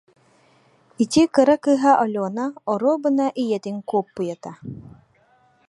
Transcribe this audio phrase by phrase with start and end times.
[1.03, 4.51] Ити кыра кыыһа Алена оруобуна ийэтин куоппуйата